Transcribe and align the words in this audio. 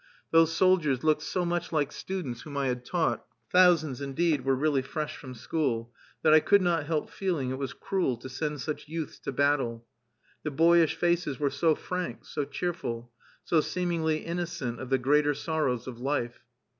Those 0.31 0.51
soldiers 0.51 1.03
looked 1.03 1.21
so 1.21 1.45
much 1.45 1.71
like 1.71 1.91
students 1.91 2.41
whom 2.41 2.57
I 2.57 2.65
had 2.69 2.83
taught 2.83 3.23
(thousands, 3.51 4.01
indeed, 4.01 4.43
were 4.43 4.55
really 4.55 4.81
fresh 4.81 5.15
from 5.15 5.35
school) 5.35 5.93
that 6.23 6.33
I 6.33 6.39
could 6.39 6.63
not 6.63 6.87
help 6.87 7.11
feeling 7.11 7.51
it 7.51 7.59
was 7.59 7.73
cruel 7.73 8.17
to 8.17 8.27
send 8.27 8.61
such 8.61 8.87
youths 8.87 9.19
to 9.19 9.31
battle. 9.31 9.85
The 10.41 10.49
boyish 10.49 10.95
faces 10.95 11.39
were 11.39 11.51
so 11.51 11.75
frank, 11.75 12.25
so 12.25 12.45
cheerful, 12.45 13.11
so 13.43 13.61
seemingly 13.61 14.25
innocent 14.25 14.79
of 14.79 14.89
the 14.89 14.97
greater 14.97 15.35
sorrows 15.35 15.85
of 15.85 15.99
life! 15.99 16.39